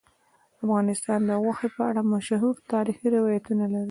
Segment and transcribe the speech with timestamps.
[0.63, 3.89] افغانستان د غوښې په اړه مشهور تاریخی روایتونه لري.